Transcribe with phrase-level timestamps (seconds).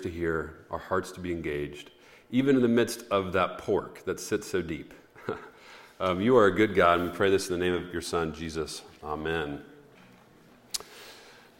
[0.00, 1.90] to hear, our hearts to be engaged,
[2.30, 4.94] even in the midst of that pork that sits so deep.
[6.00, 8.00] um, you are a good God, and we pray this in the name of your
[8.00, 8.82] Son, Jesus.
[9.02, 9.60] Amen.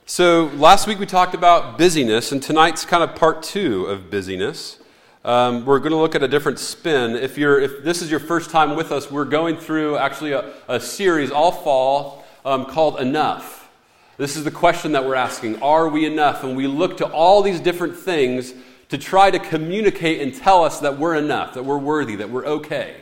[0.06, 4.78] So, last week we talked about busyness, and tonight's kind of part two of busyness.
[5.24, 7.16] Um, we're going to look at a different spin.
[7.16, 10.54] If, you're, if this is your first time with us, we're going through actually a,
[10.68, 13.57] a series all fall um, called Enough.
[14.18, 16.44] This is the question that we're asking Are we enough?
[16.44, 18.52] And we look to all these different things
[18.90, 22.44] to try to communicate and tell us that we're enough, that we're worthy, that we're
[22.44, 22.96] okay.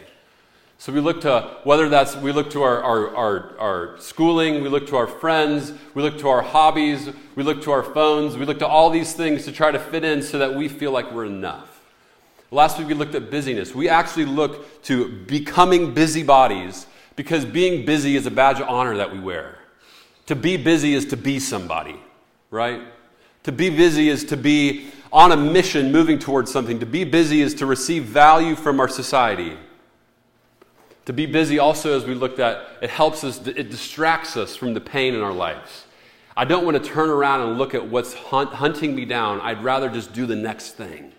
[0.78, 4.68] So we look to whether that's we look to our, our, our, our, schooling, we
[4.68, 8.44] look to our friends, we look to our hobbies, we look to our phones, we
[8.44, 11.10] look to all these things to try to fit in so that we feel like
[11.12, 11.80] we're enough.
[12.50, 13.74] Last week we looked at busyness.
[13.74, 19.10] We actually look to becoming busybodies because being busy is a badge of honor that
[19.10, 19.58] we wear.
[20.26, 21.96] To be busy is to be somebody,
[22.50, 22.80] right?
[23.44, 26.80] To be busy is to be on a mission moving towards something.
[26.80, 29.56] To be busy is to receive value from our society.
[31.04, 34.74] To be busy, also, as we looked at, it helps us, it distracts us from
[34.74, 35.84] the pain in our lives.
[36.36, 39.40] I don't want to turn around and look at what's hunt, hunting me down.
[39.40, 41.12] I'd rather just do the next thing.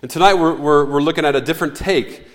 [0.00, 2.26] And tonight we're, we're, we're looking at a different take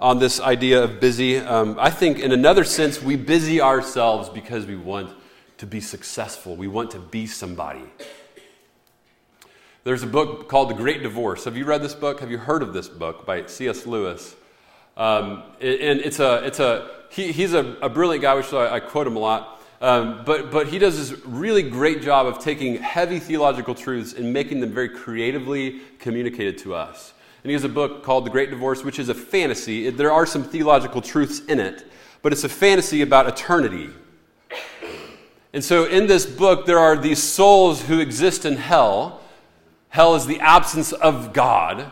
[0.00, 1.36] on this idea of busy.
[1.36, 5.10] Um, I think, in another sense, we busy ourselves because we want
[5.58, 7.84] to be successful, we want to be somebody.
[9.84, 11.44] There's a book called The Great Divorce.
[11.44, 12.20] Have you read this book?
[12.20, 13.86] Have you heard of this book by C.S.
[13.86, 14.34] Lewis?
[14.96, 18.80] Um, and it's a, it's a he, he's a, a, brilliant guy, which I, I
[18.80, 19.62] quote him a lot.
[19.80, 24.32] Um, but, but he does this really great job of taking heavy theological truths and
[24.32, 27.14] making them very creatively communicated to us.
[27.42, 29.88] And he has a book called The Great Divorce, which is a fantasy.
[29.90, 33.88] There are some theological truths in it, but it's a fantasy about eternity.
[35.52, 39.20] And so in this book, there are these souls who exist in hell.
[39.88, 41.90] Hell is the absence of God.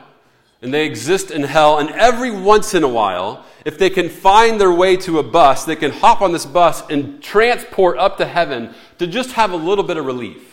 [0.60, 1.78] And they exist in hell.
[1.78, 5.64] And every once in a while, if they can find their way to a bus,
[5.64, 9.56] they can hop on this bus and transport up to heaven to just have a
[9.56, 10.47] little bit of relief.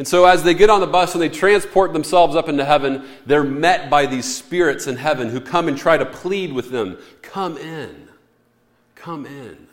[0.00, 3.06] And so, as they get on the bus and they transport themselves up into heaven,
[3.26, 6.96] they're met by these spirits in heaven who come and try to plead with them
[7.20, 8.08] Come in,
[8.94, 9.68] come in.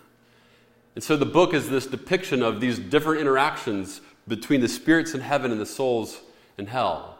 [0.96, 5.22] And so, the book is this depiction of these different interactions between the spirits in
[5.22, 6.20] heaven and the souls
[6.58, 7.18] in hell.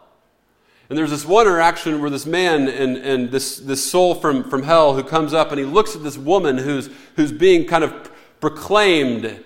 [0.90, 4.64] And there's this one interaction where this man and, and this, this soul from, from
[4.64, 8.10] hell who comes up and he looks at this woman who's, who's being kind of
[8.38, 9.42] proclaimed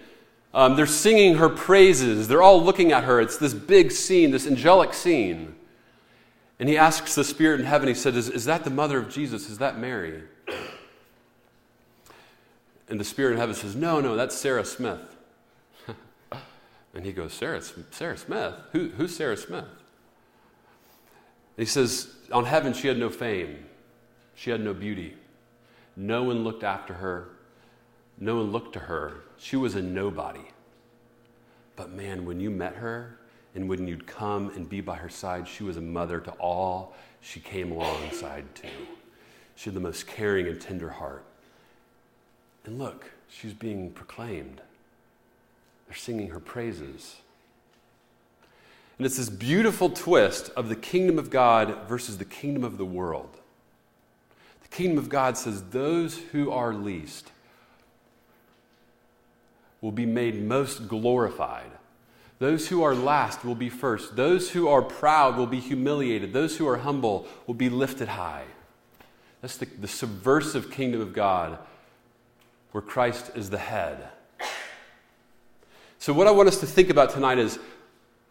[0.54, 2.28] um, they're singing her praises.
[2.28, 3.20] They're all looking at her.
[3.20, 5.54] It's this big scene, this angelic scene.
[6.58, 9.08] And he asks the spirit in heaven, he said, Is, is that the mother of
[9.08, 9.48] Jesus?
[9.48, 10.22] Is that Mary?
[12.88, 15.16] And the spirit in heaven says, No, no, that's Sarah Smith.
[16.94, 18.54] and he goes, Sarah, Sarah Smith?
[18.72, 19.64] Who, who's Sarah Smith?
[19.64, 19.70] And
[21.56, 23.64] he says, On heaven, she had no fame,
[24.34, 25.16] she had no beauty.
[25.96, 27.28] No one looked after her,
[28.18, 29.14] no one looked to her.
[29.38, 30.44] She was a nobody.
[31.76, 33.18] But man, when you met her
[33.54, 36.94] and when you'd come and be by her side, she was a mother to all
[37.20, 38.68] she came alongside to.
[39.54, 41.24] She had the most caring and tender heart.
[42.64, 44.60] And look, she's being proclaimed.
[45.86, 47.16] They're singing her praises.
[48.98, 52.84] And it's this beautiful twist of the kingdom of God versus the kingdom of the
[52.84, 53.38] world.
[54.62, 57.32] The kingdom of God says, Those who are least
[59.82, 61.70] will be made most glorified.
[62.38, 64.16] Those who are last will be first.
[64.16, 66.32] Those who are proud will be humiliated.
[66.32, 68.44] Those who are humble will be lifted high.
[69.42, 71.58] That's the, the subversive kingdom of God
[72.70, 74.08] where Christ is the head.
[75.98, 77.60] So, what I want us to think about tonight is,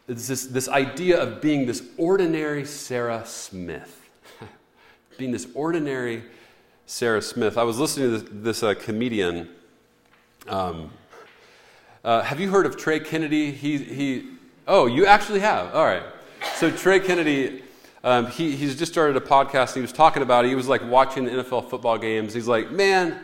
[0.07, 4.09] is this, this idea of being this ordinary Sarah Smith.
[5.17, 6.23] being this ordinary
[6.85, 7.57] Sarah Smith.
[7.57, 9.47] I was listening to this, this uh, comedian.
[10.47, 10.91] Um,
[12.03, 13.51] uh, have you heard of Trey Kennedy?
[13.51, 14.29] He, he,
[14.67, 15.73] oh, you actually have.
[15.75, 16.03] All right.
[16.55, 17.63] So Trey Kennedy,
[18.03, 19.67] um, he, he's just started a podcast.
[19.67, 20.49] And he was talking about it.
[20.49, 22.33] He was like watching the NFL football games.
[22.33, 23.19] He's like, man,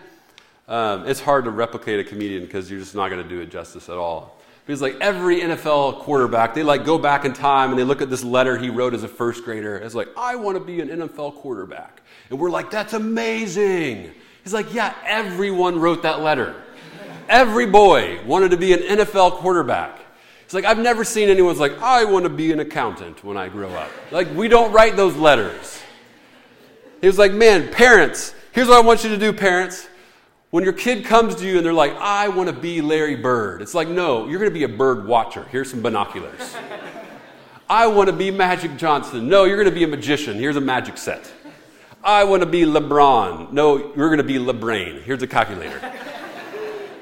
[0.67, 3.49] um, it's hard to replicate a comedian because you're just not going to do it
[3.49, 4.37] justice at all.
[4.67, 8.09] He's like every NFL quarterback, they like go back in time and they look at
[8.09, 9.77] this letter he wrote as a first grader.
[9.77, 12.01] It's like, I want to be an NFL quarterback.
[12.29, 14.11] And we're like, that's amazing.
[14.43, 16.53] He's like, yeah, everyone wrote that letter.
[17.29, 19.99] Every boy wanted to be an NFL quarterback.
[20.45, 23.49] It's like, I've never seen anyone's like, I want to be an accountant when I
[23.49, 23.91] grow up.
[24.11, 25.81] Like, we don't write those letters.
[27.01, 29.87] He was like, man, parents, here's what I want you to do, parents.
[30.49, 33.61] When your kid comes to you and they're like, I want to be Larry Bird,
[33.61, 35.43] it's like, no, you're going to be a bird watcher.
[35.51, 36.55] Here's some binoculars.
[37.69, 39.27] I want to be Magic Johnson.
[39.27, 40.39] No, you're going to be a magician.
[40.39, 41.29] Here's a magic set.
[42.01, 43.51] I want to be LeBron.
[43.51, 45.01] No, you're going to be LeBrain.
[45.01, 45.81] Here's a calculator.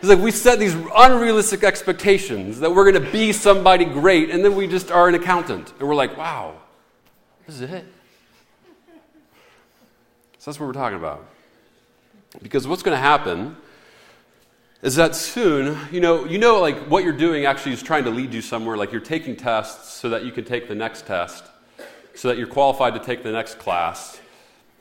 [0.05, 4.45] It's like we set these unrealistic expectations that we're going to be somebody great, and
[4.45, 5.73] then we just are an accountant.
[5.79, 6.53] And we're like, wow,
[7.47, 7.85] this is it.
[10.37, 11.25] So that's what we're talking about.
[12.43, 13.57] Because what's going to happen
[14.83, 18.11] is that soon, you know, you know, like what you're doing actually is trying to
[18.11, 18.77] lead you somewhere.
[18.77, 21.45] Like you're taking tests so that you can take the next test,
[22.13, 24.21] so that you're qualified to take the next class,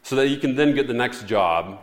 [0.03, 1.81] so that you can then get the next job,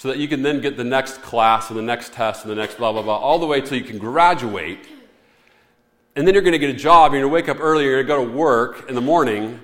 [0.00, 2.54] so that you can then get the next class and the next test and the
[2.54, 4.78] next blah, blah, blah, all the way till you can graduate.
[6.16, 8.02] And then you're going to get a job, you're going to wake up early, you're
[8.02, 9.60] going to go to work in the morning,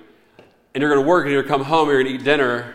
[0.74, 2.20] and you're going to work and you're going to come home, and you're going to
[2.20, 2.74] eat dinner,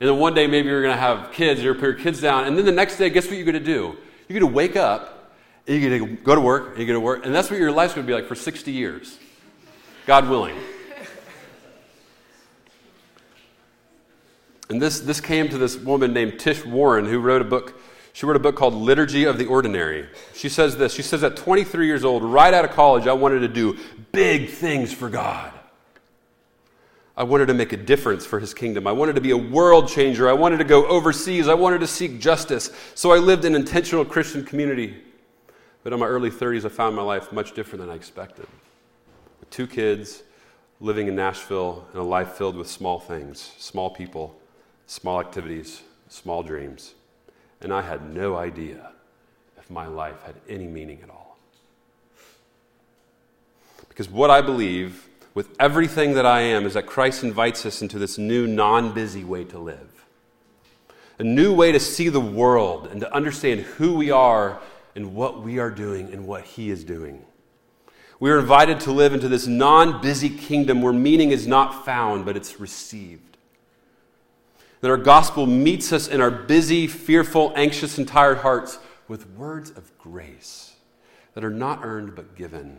[0.00, 2.04] and then one day maybe you're going to have kids, you're going to put your
[2.12, 3.96] kids down, and then the next day, guess what you're going to do?
[4.28, 5.32] You're going to wake up,
[5.68, 7.60] and you're going to go to work, and you're going to work, and that's what
[7.60, 9.16] your life's going to be like for 60 years,
[10.06, 10.56] God willing.
[14.68, 17.80] And this, this came to this woman named Tish Warren who wrote a book.
[18.12, 20.08] She wrote a book called Liturgy of the Ordinary.
[20.34, 23.40] She says this She says, at 23 years old, right out of college, I wanted
[23.40, 23.78] to do
[24.12, 25.52] big things for God.
[27.16, 28.86] I wanted to make a difference for his kingdom.
[28.86, 30.28] I wanted to be a world changer.
[30.28, 31.48] I wanted to go overseas.
[31.48, 32.70] I wanted to seek justice.
[32.94, 35.02] So I lived in an intentional Christian community.
[35.82, 38.46] But in my early 30s, I found my life much different than I expected.
[39.40, 40.24] With two kids,
[40.80, 44.36] living in Nashville, and a life filled with small things, small people,
[44.86, 46.94] small activities, small dreams.
[47.60, 48.92] And I had no idea
[49.58, 51.38] if my life had any meaning at all.
[53.88, 57.98] Because what I believe with everything that I am is that Christ invites us into
[57.98, 60.04] this new, non busy way to live.
[61.18, 64.60] A new way to see the world and to understand who we are
[64.94, 67.24] and what we are doing and what He is doing.
[68.18, 72.24] We are invited to live into this non busy kingdom where meaning is not found,
[72.24, 73.25] but it's received.
[74.80, 78.78] That our gospel meets us in our busy, fearful, anxious, and tired hearts
[79.08, 80.74] with words of grace
[81.34, 82.78] that are not earned but given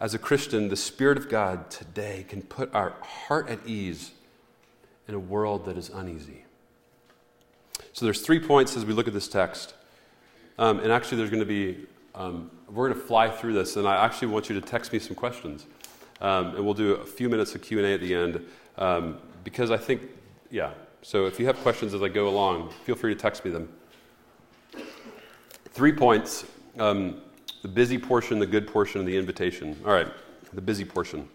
[0.00, 4.10] as a Christian, the Spirit of God today can put our heart at ease
[5.08, 6.44] in a world that is uneasy.
[7.92, 9.74] So there's three points as we look at this text.
[10.58, 13.88] Um, and actually, there's going to be, um, we're going to fly through this, and
[13.88, 15.66] I actually want you to text me some questions.
[16.20, 18.44] Um, and we'll do a few minutes of Q&A at the end,
[18.76, 20.02] um, because I think,
[20.50, 20.72] yeah.
[21.02, 23.68] So if you have questions as I go along, feel free to text me them.
[25.70, 26.44] Three points.
[26.80, 27.20] Um,
[27.62, 29.78] the busy portion, the good portion, and the invitation.
[29.86, 30.08] All right,
[30.52, 31.28] the busy portion.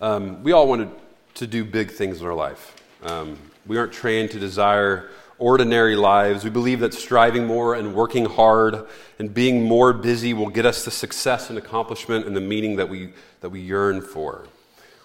[0.00, 0.88] Um, we all wanted
[1.34, 2.74] to do big things in our life.
[3.02, 3.36] Um,
[3.66, 6.42] we aren't trained to desire ordinary lives.
[6.42, 8.86] We believe that striving more and working hard
[9.18, 12.88] and being more busy will get us the success and accomplishment and the meaning that
[12.88, 13.12] we,
[13.42, 14.46] that we yearn for.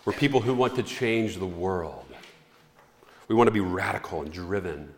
[0.04, 2.06] We're people who want to change the world.
[3.28, 4.94] We want to be radical and driven,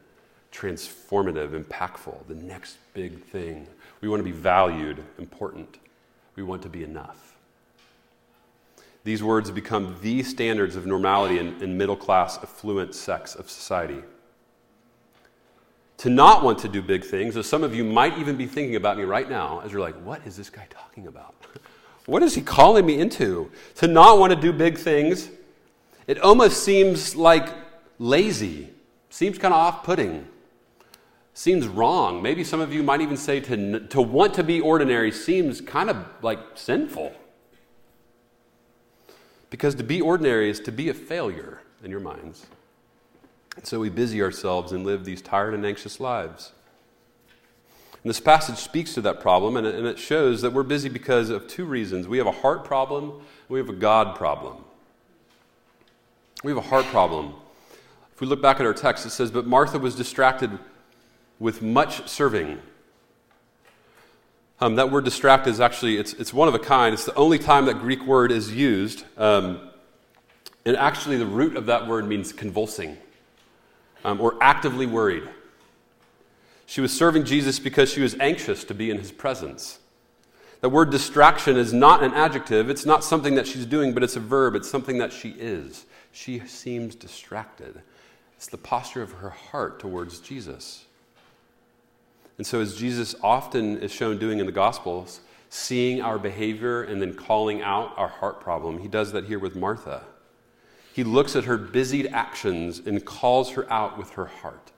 [0.51, 3.67] transformative, impactful, the next big thing.
[4.01, 5.77] We want to be valued, important.
[6.35, 7.35] We want to be enough.
[9.03, 14.01] These words become the standards of normality in, in middle class, affluent sects of society.
[15.97, 18.77] To not want to do big things, as some of you might even be thinking
[18.77, 21.35] about me right now, as you're like, what is this guy talking about?
[22.05, 23.51] what is he calling me into?
[23.75, 25.29] To not want to do big things,
[26.07, 27.47] it almost seems like
[27.99, 28.69] lazy,
[29.09, 30.27] seems kind of off putting
[31.33, 32.21] seems wrong.
[32.21, 35.89] Maybe some of you might even say to, to want to be ordinary seems kind
[35.89, 37.13] of like sinful.
[39.49, 42.45] Because to be ordinary is to be a failure in your minds.
[43.55, 46.53] And so we busy ourselves and live these tired and anxious lives.
[48.03, 51.47] And this passage speaks to that problem, and it, shows that we're busy because of
[51.47, 52.05] two reasons.
[52.05, 53.13] We have a heart problem,
[53.47, 54.57] we have a God problem.
[56.43, 57.33] We have a heart problem.
[58.13, 60.51] If we look back at our text, it says, But Martha was distracted
[61.39, 62.59] with much serving.
[64.59, 66.93] Um, that word distract is actually, it's, it's one of a kind.
[66.93, 69.05] It's the only time that Greek word is used.
[69.17, 69.69] Um,
[70.65, 72.97] and actually, the root of that word means convulsing
[74.03, 75.23] um, or actively worried.
[76.73, 79.77] She was serving Jesus because she was anxious to be in his presence.
[80.61, 84.15] The word distraction is not an adjective, it's not something that she's doing, but it's
[84.15, 85.85] a verb, it's something that she is.
[86.11, 87.83] She seems distracted.
[88.37, 90.85] It's the posture of her heart towards Jesus.
[92.39, 95.19] And so, as Jesus often is shown doing in the Gospels,
[95.51, 99.55] seeing our behavior and then calling out our heart problem, he does that here with
[99.55, 100.05] Martha.
[100.91, 104.71] He looks at her busied actions and calls her out with her heart.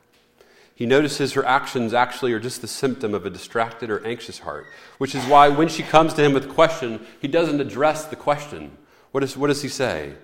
[0.76, 4.68] He notices her actions actually are just the symptom of a distracted or anxious heart,
[4.98, 8.18] which is why when she comes to him with a question, he doesn't address the
[8.18, 8.78] question.
[9.12, 10.10] What, is, what does he say?
[10.10, 10.16] He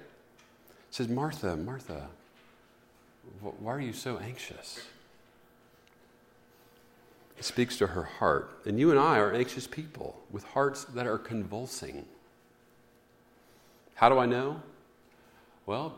[0.96, 2.10] says, Martha, Martha,
[3.40, 4.82] why are you so anxious?
[7.38, 8.60] He speaks to her heart.
[8.66, 12.06] And you and I are anxious people with hearts that are convulsing.
[13.96, 14.62] How do I know?
[15.66, 15.96] Well,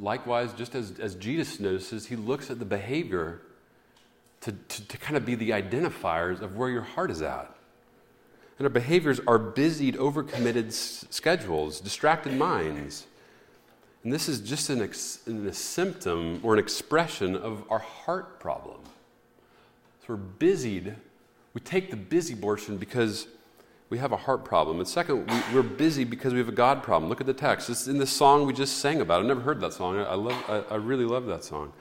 [0.00, 3.40] likewise, just as, as Jesus notices, he looks at the behavior
[4.42, 7.54] to, to, to kind of be the identifiers of where your heart is at.
[8.58, 13.06] And our behaviors are busied, overcommitted s- schedules, distracted minds.
[14.04, 18.80] And this is just an ex- a symptom or an expression of our heart problem.
[20.00, 20.94] So we're busied.
[21.54, 23.26] We take the busy portion because
[23.90, 24.78] we have a heart problem.
[24.78, 27.08] And second, we, are busy because we have a God problem.
[27.08, 27.68] Look at the text.
[27.68, 29.20] It's in the song we just sang about.
[29.20, 29.98] I've never heard that song.
[29.98, 31.72] I, love, I, I really love that song.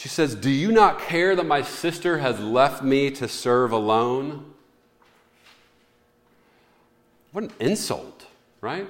[0.00, 4.54] She says, Do you not care that my sister has left me to serve alone?
[7.32, 8.24] What an insult,
[8.62, 8.88] right?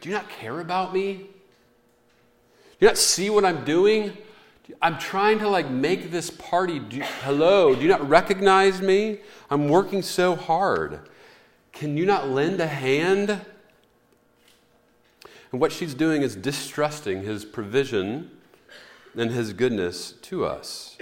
[0.00, 1.12] Do you not care about me?
[1.14, 1.26] Do
[2.80, 4.16] you not see what I'm doing?
[4.82, 6.80] I'm trying to like make this party.
[6.80, 9.20] Do, hello, do you not recognize me?
[9.48, 11.08] I'm working so hard.
[11.70, 13.30] Can you not lend a hand?
[15.52, 18.28] And what she's doing is distrusting his provision
[19.16, 20.96] and his goodness to us.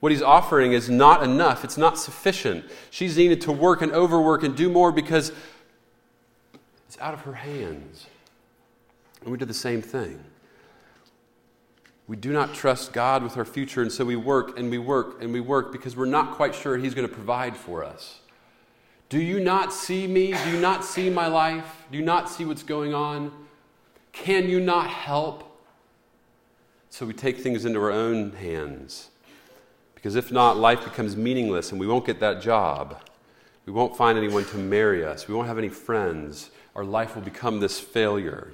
[0.00, 2.64] What he's offering is not enough, it's not sufficient.
[2.90, 5.32] She's needed to work and overwork and do more because
[6.86, 8.06] it's out of her hands.
[9.22, 10.22] And we do the same thing.
[12.06, 15.22] We do not trust God with our future, and so we work and we work
[15.22, 18.20] and we work because we're not quite sure He's going to provide for us.
[19.10, 20.32] Do you not see me?
[20.32, 21.84] Do you not see my life?
[21.90, 23.32] Do you not see what's going on?
[24.12, 25.47] Can you not help?
[26.90, 29.10] So we take things into our own hands.
[29.94, 33.00] Because if not, life becomes meaningless and we won't get that job.
[33.66, 35.28] We won't find anyone to marry us.
[35.28, 36.50] We won't have any friends.
[36.74, 38.52] Our life will become this failure.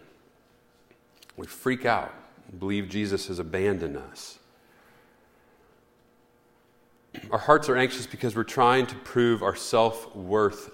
[1.36, 2.12] We freak out
[2.50, 4.38] and believe Jesus has abandoned us.
[7.30, 10.70] Our hearts are anxious because we're trying to prove our self worth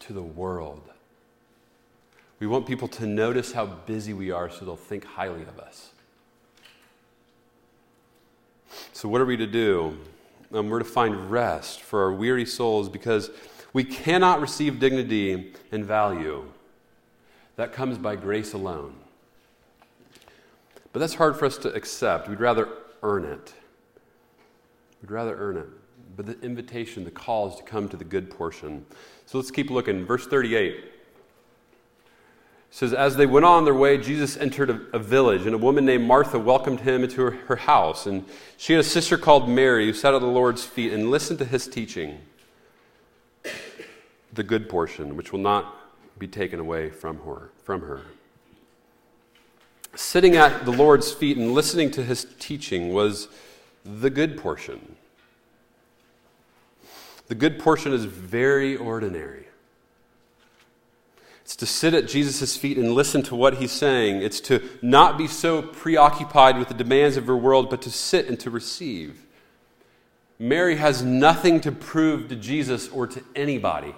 [0.00, 0.82] to the world.
[2.38, 5.90] We want people to notice how busy we are so they'll think highly of us.
[8.92, 9.96] So, what are we to do?
[10.52, 13.30] Um, we're to find rest for our weary souls because
[13.72, 16.44] we cannot receive dignity and value.
[17.56, 18.94] That comes by grace alone.
[20.92, 22.28] But that's hard for us to accept.
[22.28, 22.68] We'd rather
[23.02, 23.54] earn it.
[25.00, 25.68] We'd rather earn it.
[26.16, 28.84] But the invitation, the call is to come to the good portion.
[29.26, 30.04] So let's keep looking.
[30.04, 30.99] Verse 38
[32.70, 35.84] says, As they went on their way, Jesus entered a, a, village, and a woman
[35.84, 38.06] named Martha welcomed him into her, her house.
[38.06, 38.24] And
[38.56, 41.44] she had a sister called Mary who sat at the Lord's feet and listened to
[41.44, 42.18] his teaching,
[44.32, 45.76] the good portion, which will not
[46.18, 47.50] be taken away from her.
[47.64, 48.02] From her.
[49.96, 53.26] Sitting at the Lord's feet and listening to his teaching was
[53.84, 54.94] the good portion.
[57.26, 59.46] The good portion is very ordinary.
[61.50, 64.22] It's to sit at Jesus' feet and listen to what he's saying.
[64.22, 68.28] It's to not be so preoccupied with the demands of her world, but to sit
[68.28, 69.26] and to receive.
[70.38, 73.92] Mary has nothing to prove to Jesus or to anybody.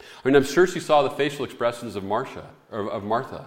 [0.00, 3.44] I mean, I'm sure she saw the facial expressions of Marcia, of Martha.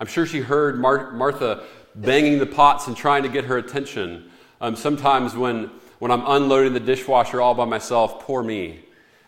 [0.00, 1.62] I'm sure she heard Mar- Martha
[1.94, 4.30] banging the pots and trying to get her attention.
[4.62, 8.80] Um, sometimes when, when I'm unloading the dishwasher all by myself, poor me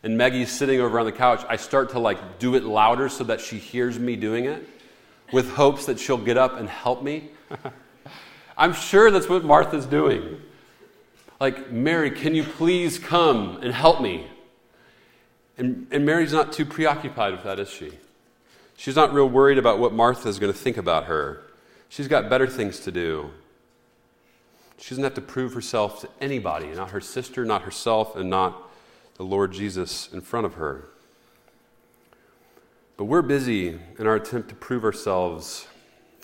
[0.02, 3.24] and Maggie's sitting over on the couch, I start to like do it louder so
[3.24, 4.66] that she hears me doing it
[5.32, 7.30] with hopes that she'll get up and help me.
[8.56, 10.40] I'm sure that's what Martha's doing.
[11.40, 14.26] Like, Mary, can you please come and help me?
[15.56, 17.92] And, and Mary's not too preoccupied with that, is she?
[18.76, 21.42] She's not real worried about what Martha's going to think about her.
[21.88, 23.30] She's got better things to do.
[24.78, 28.67] She doesn't have to prove herself to anybody, not her sister, not herself, and not
[29.18, 30.88] the Lord Jesus in front of her.
[32.96, 35.66] But we're busy in our attempt to prove ourselves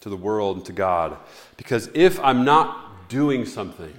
[0.00, 1.16] to the world and to God.
[1.56, 3.94] Because if I'm not doing something,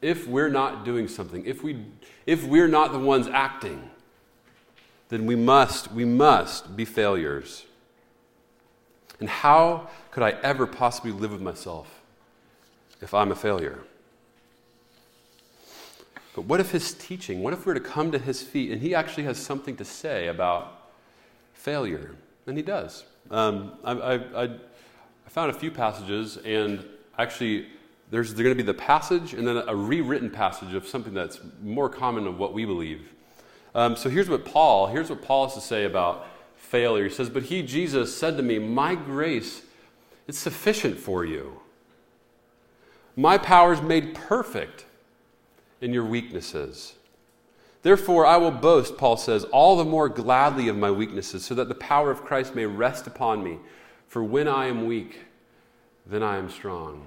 [0.00, 1.84] if we're not doing something, if, we,
[2.26, 3.90] if we're not the ones acting,
[5.08, 7.64] then we must, we must be failures.
[9.20, 12.02] And how could I ever possibly live with myself
[13.00, 13.78] if I'm a failure?
[16.34, 18.82] But what if his teaching, what if we were to come to his feet and
[18.82, 20.90] he actually has something to say about
[21.52, 22.16] failure?
[22.46, 23.04] And he does.
[23.30, 24.50] Um, I, I, I,
[25.28, 26.84] found a few passages, and
[27.18, 27.66] actually,
[28.10, 31.88] there's going to be the passage and then a rewritten passage of something that's more
[31.88, 33.12] common of what we believe.
[33.74, 37.04] Um, so here's what Paul, here's what Paul has to say about failure.
[37.04, 39.62] He says, But he, Jesus, said to me, My grace
[40.28, 41.60] is sufficient for you.
[43.16, 44.84] My power is made perfect
[45.84, 46.94] in your weaknesses.
[47.82, 51.68] Therefore, I will boast, Paul says, all the more gladly of my weaknesses, so that
[51.68, 53.58] the power of Christ may rest upon me.
[54.08, 55.18] For when I am weak,
[56.06, 57.06] then I am strong.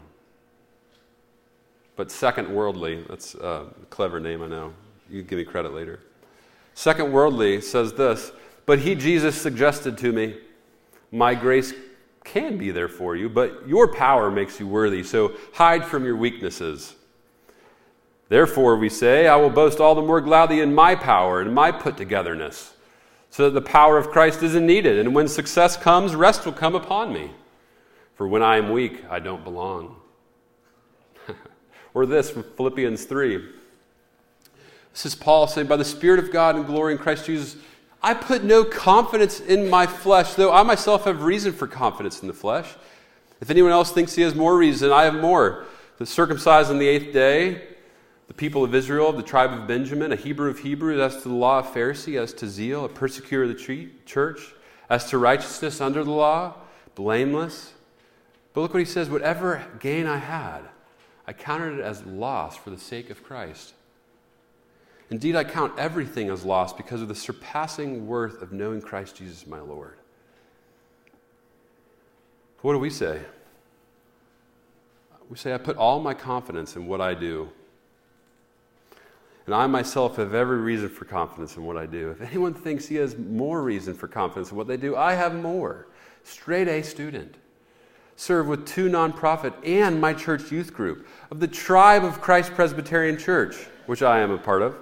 [1.95, 4.73] But second worldly, that's a clever name, I know.
[5.09, 5.99] You give me credit later.
[6.75, 8.31] Second worldly says this
[8.67, 10.37] But he, Jesus, suggested to me,
[11.11, 11.73] My grace
[12.23, 16.15] can be there for you, but your power makes you worthy, so hide from your
[16.15, 16.93] weaknesses.
[18.29, 21.71] Therefore, we say, I will boast all the more gladly in my power and my
[21.71, 22.73] put togetherness,
[23.29, 26.75] so that the power of Christ isn't needed, and when success comes, rest will come
[26.75, 27.31] upon me.
[28.15, 29.95] For when I am weak, I don't belong.
[31.93, 33.45] or this from Philippians 3.
[34.91, 37.55] This is Paul saying, By the Spirit of God and glory in Christ Jesus,
[38.01, 42.27] I put no confidence in my flesh, though I myself have reason for confidence in
[42.27, 42.67] the flesh.
[43.39, 45.65] If anyone else thinks he has more reason, I have more.
[45.97, 47.61] The circumcised on the eighth day,
[48.27, 51.35] the people of Israel, the tribe of Benjamin, a Hebrew of Hebrews, as to the
[51.35, 54.53] law of Pharisee, as to zeal, a persecutor of the church,
[54.89, 56.55] as to righteousness under the law,
[56.95, 57.73] blameless.
[58.53, 60.61] But look what he says whatever gain I had,
[61.25, 63.73] I counted it as loss for the sake of Christ.
[65.09, 69.47] Indeed, I count everything as loss because of the surpassing worth of knowing Christ Jesus
[69.47, 69.95] my Lord.
[72.61, 73.21] What do we say?
[75.29, 77.49] We say, I put all my confidence in what I do
[79.47, 82.11] and I myself have every reason for confidence in what I do.
[82.11, 85.33] If anyone thinks he has more reason for confidence in what they do, I have
[85.33, 85.87] more.
[86.25, 87.35] Straight A student.
[88.17, 93.17] Serve with two nonprofit and my church youth group of the tribe of Christ Presbyterian
[93.17, 94.75] Church, which I am a part of.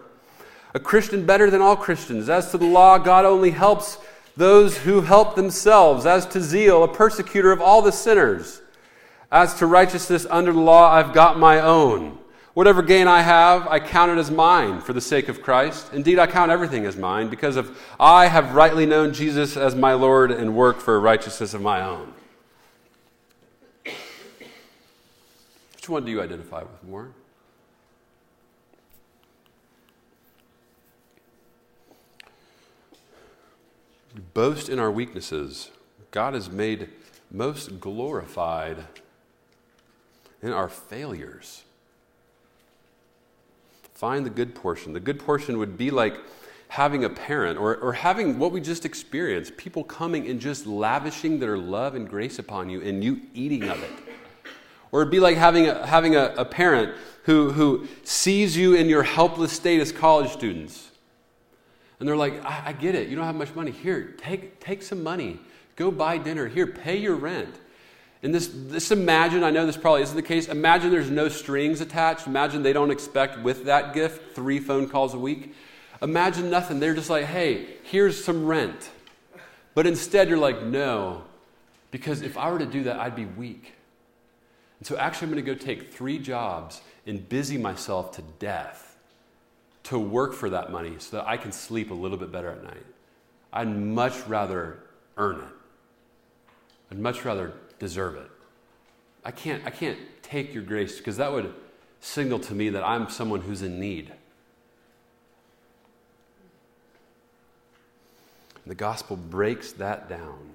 [0.74, 2.28] A Christian better than all Christians.
[2.28, 4.00] As to the law, God only helps
[4.36, 6.08] those who help themselves.
[6.08, 8.62] As to zeal, a persecutor of all the sinners.
[9.32, 12.18] As to righteousness under the law, I've got my own.
[12.56, 15.92] Whatever gain I have, I count it as mine for the sake of Christ.
[15.92, 19.94] Indeed, I count everything as mine because of I have rightly known Jesus as my
[19.94, 22.14] Lord and work for righteousness of my own.
[25.76, 27.10] Which one do you identify with more?
[34.16, 35.72] We boast in our weaknesses.
[36.12, 36.88] God is made
[37.30, 38.86] most glorified
[40.42, 41.66] in our failures.
[44.06, 44.94] Find the good portion.
[44.94, 46.20] The good portion would be like
[46.68, 51.40] having a parent or, or having what we just experienced people coming and just lavishing
[51.40, 53.90] their love and grace upon you and you eating of it.
[54.92, 58.90] Or it'd be like having a, having a, a parent who, who sees you in
[58.90, 60.92] your helpless state as college students.
[62.00, 63.08] And they're like, I, I get it.
[63.08, 63.72] You don't have much money.
[63.72, 65.40] Here, take, take some money.
[65.78, 66.48] Go buy dinner.
[66.48, 67.56] Here, pay your rent.
[68.26, 71.80] And this, this imagine, I know this probably isn't the case, imagine there's no strings
[71.80, 72.26] attached.
[72.26, 75.54] Imagine they don't expect with that gift three phone calls a week.
[76.02, 76.80] Imagine nothing.
[76.80, 78.90] They're just like, hey, here's some rent.
[79.76, 81.24] But instead, you're like, no,
[81.92, 83.74] because if I were to do that, I'd be weak.
[84.80, 88.98] And so actually, I'm going to go take three jobs and busy myself to death
[89.84, 92.64] to work for that money so that I can sleep a little bit better at
[92.64, 92.86] night.
[93.54, 94.80] I'd much rather
[95.16, 95.54] earn it.
[96.90, 98.30] I'd much rather deserve it.
[99.24, 101.54] I can't, I can't take your grace because that would
[102.00, 104.12] signal to me that I'm someone who's in need.
[108.68, 110.52] The gospel breaks that down.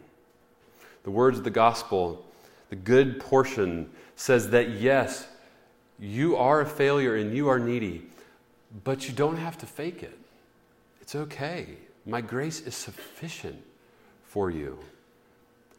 [1.04, 2.24] The words of the gospel,
[2.68, 5.26] the good portion, says that yes,
[5.98, 8.06] you are a failure and you are needy,
[8.84, 10.18] but you don't have to fake it.
[11.00, 11.66] It's okay.
[12.06, 13.62] My grace is sufficient
[14.24, 14.78] for you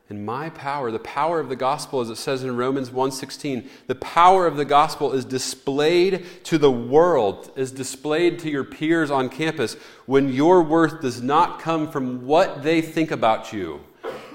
[0.10, 3.96] and my power the power of the gospel as it says in romans 1.16 the
[3.96, 9.30] power of the gospel is displayed to the world is displayed to your peers on
[9.30, 9.76] campus.
[10.06, 13.82] When your worth does not come from what they think about you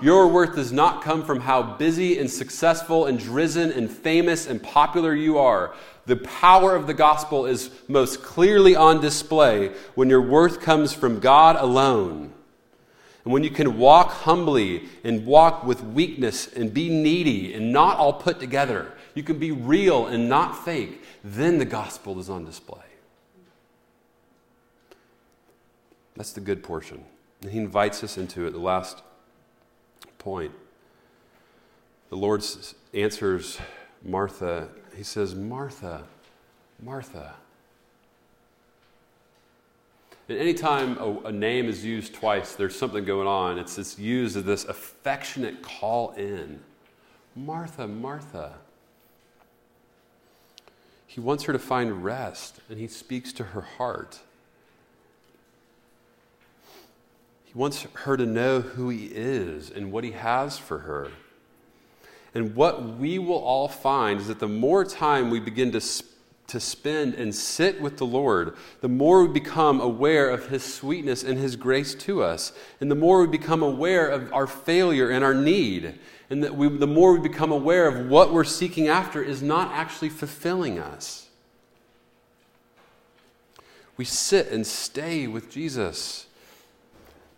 [0.03, 4.63] your worth does not come from how busy and successful and driven and famous and
[4.63, 5.75] popular you are.
[6.05, 11.19] The power of the gospel is most clearly on display when your worth comes from
[11.19, 12.33] god alone
[13.27, 17.97] and when you can walk humbly and walk with weakness and be needy and not
[17.97, 22.45] all put together, you can be real and not fake, then the gospel is on
[22.45, 22.85] display.
[26.15, 27.05] That's the good portion.
[27.43, 29.03] And he invites us into it, the last
[30.19, 30.53] point.
[32.11, 32.45] The Lord
[32.95, 33.59] answers
[34.05, 36.05] Martha He says, Martha,
[36.81, 37.35] Martha.
[40.29, 43.59] And anytime a, a name is used twice, there's something going on.
[43.59, 46.61] It's, it's used as this affectionate call in
[47.37, 48.55] Martha, Martha.
[51.07, 54.19] He wants her to find rest, and he speaks to her heart.
[57.45, 61.13] He wants her to know who he is and what he has for her.
[62.35, 66.16] And what we will all find is that the more time we begin to spend
[66.49, 71.25] to spend and sit with the Lord, the more we become aware of His sweetness
[71.25, 75.25] and His grace to us, and the more we become aware of our failure and
[75.25, 75.99] our need,
[76.31, 79.73] and that we, the more we become aware of what we're seeking after is not
[79.73, 81.29] actually fulfilling us.
[83.97, 86.27] We sit and stay with Jesus.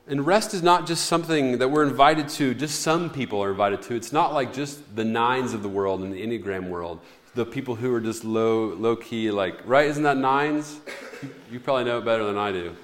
[0.08, 3.82] And rest is not just something that we're invited to, just some people are invited
[3.82, 3.94] to.
[3.94, 7.00] It's not like just the nines of the world and the Enneagram world
[7.34, 9.86] the people who are just low, low key, like, right?
[9.86, 10.80] Isn't that nines?
[11.50, 12.76] You, probably know it better than I do.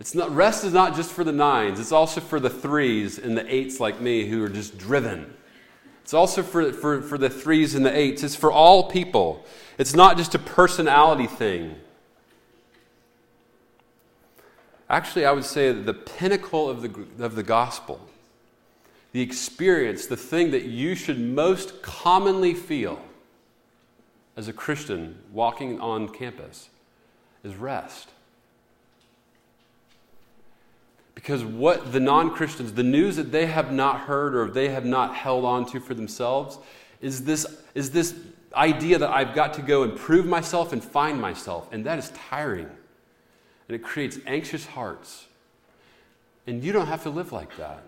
[0.00, 3.36] It's not, rest is not just for the nines, it's also for the threes and
[3.36, 5.34] the eights like me who are just driven.
[6.02, 8.22] It's also for, for, for the threes and the eights.
[8.22, 9.44] It's for all people.
[9.78, 11.76] It's not just a personality thing.
[14.90, 18.00] Actually, I would say the pinnacle of the, of the gospel,
[19.12, 23.00] the experience, the thing that you should most commonly feel
[24.36, 26.68] as a Christian walking on campus
[27.44, 28.08] is rest.
[31.14, 34.84] Because what the non Christians, the news that they have not heard or they have
[34.84, 36.58] not held on to for themselves,
[37.00, 38.14] is this, is this
[38.54, 41.68] idea that I've got to go and prove myself and find myself.
[41.72, 42.68] And that is tiring.
[43.68, 45.26] And it creates anxious hearts.
[46.46, 47.84] And you don't have to live like that.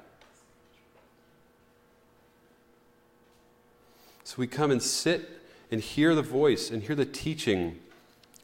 [4.25, 5.29] So we come and sit
[5.71, 7.79] and hear the voice and hear the teaching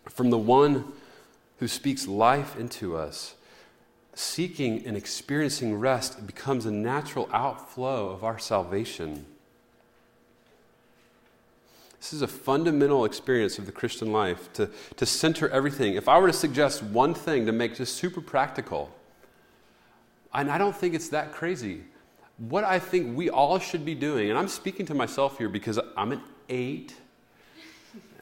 [0.08, 0.92] from the one
[1.58, 3.34] who speaks life into us,
[4.14, 9.26] seeking and experiencing rest becomes a natural outflow of our salvation.
[12.00, 15.94] This is a fundamental experience of the Christian life to, to center everything.
[15.94, 18.90] If I were to suggest one thing to make this super practical,
[20.32, 21.82] and I don't think it's that crazy,
[22.38, 25.78] what I think we all should be doing, and I'm speaking to myself here because
[25.94, 26.94] I'm an eight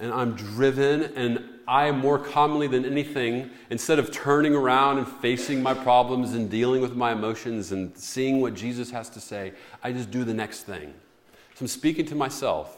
[0.01, 5.63] and I'm driven, and I more commonly than anything, instead of turning around and facing
[5.63, 9.53] my problems and dealing with my emotions and seeing what Jesus has to say,
[9.83, 10.95] I just do the next thing.
[11.55, 12.75] So I'm speaking to myself.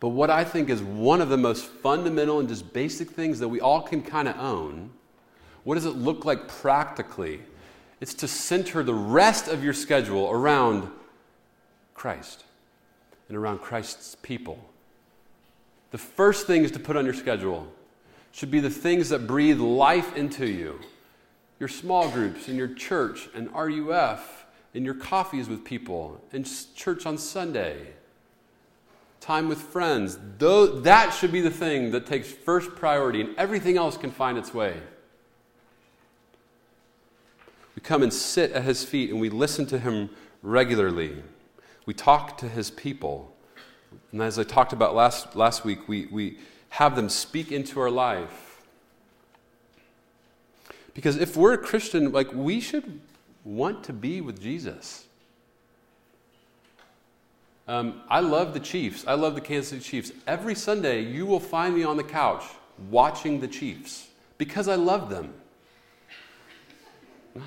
[0.00, 3.48] But what I think is one of the most fundamental and just basic things that
[3.48, 4.90] we all can kind of own,
[5.64, 7.40] what does it look like practically?
[8.00, 10.90] It's to center the rest of your schedule around
[11.94, 12.44] Christ
[13.28, 14.58] and around Christ's people
[15.92, 17.72] the first things to put on your schedule
[18.32, 20.80] should be the things that breathe life into you
[21.60, 27.06] your small groups in your church and RUF, and your coffees with people, and church
[27.06, 27.86] on Sunday,
[29.20, 30.18] time with friends.
[30.38, 34.36] Though, that should be the thing that takes first priority, and everything else can find
[34.36, 34.74] its way.
[37.76, 40.10] We come and sit at his feet and we listen to him
[40.42, 41.22] regularly.
[41.86, 43.31] We talk to his people.
[44.12, 46.38] And as I talked about last, last week, we, we
[46.70, 48.62] have them speak into our life.
[50.94, 53.00] Because if we're a Christian, like we should
[53.44, 55.04] want to be with Jesus.
[57.68, 59.04] Um, I love the Chiefs.
[59.06, 60.12] I love the Kansas City Chiefs.
[60.26, 62.44] Every Sunday, you will find me on the couch
[62.90, 65.34] watching the Chiefs because I love them.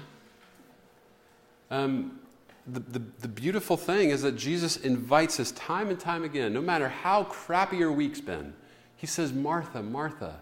[1.72, 2.20] Um,
[2.68, 6.62] the, the, the, beautiful thing is that Jesus invites us time and time again, no
[6.62, 8.54] matter how crappy your week's been.
[8.96, 10.40] He says, Martha, Martha,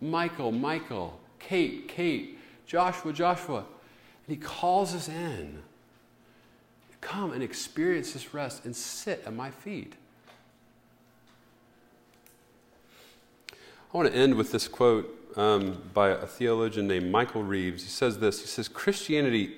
[0.00, 3.58] Michael, Michael, Kate, Kate, Joshua, Joshua.
[4.26, 5.62] And he calls us in.
[7.02, 9.94] Come and experience this rest and sit at my feet.
[13.52, 17.82] I want to end with this quote um, by a theologian named Michael Reeves.
[17.82, 19.56] He says this He says, Christianity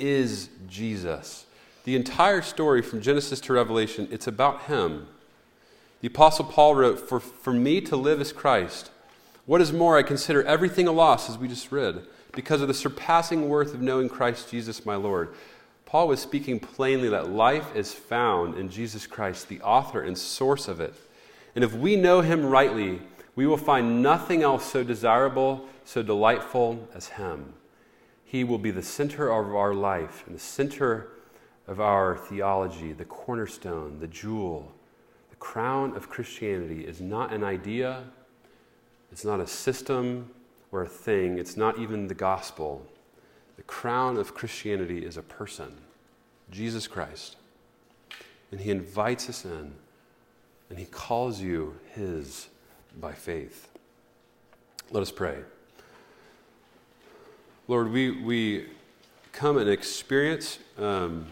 [0.00, 1.46] is Jesus.
[1.84, 5.06] The entire story from Genesis to Revelation, it's about him.
[6.00, 8.90] The Apostle Paul wrote, For, for me to live is Christ.
[9.46, 12.74] What is more, I consider everything a loss, as we just read, because of the
[12.74, 15.34] surpassing worth of knowing Christ Jesus my Lord.
[15.86, 20.68] Paul was speaking plainly that life is found in Jesus Christ, the author and source
[20.68, 20.94] of it.
[21.54, 23.02] And if we know him rightly,
[23.34, 27.54] we will find nothing else so desirable, so delightful as him.
[28.30, 31.08] He will be the center of our life and the center
[31.66, 34.70] of our theology, the cornerstone, the jewel,
[35.30, 38.04] the crown of Christianity is not an idea,
[39.10, 40.30] it's not a system
[40.70, 42.86] or a thing, it's not even the gospel.
[43.56, 45.78] The crown of Christianity is a person,
[46.52, 47.34] Jesus Christ.
[48.52, 49.72] And he invites us in,
[50.68, 52.46] and he calls you his
[53.00, 53.66] by faith.
[54.92, 55.38] Let us pray.
[57.70, 58.66] Lord, we, we
[59.30, 61.24] come and experience um,